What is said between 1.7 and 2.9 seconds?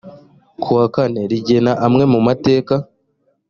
amwe mu mataka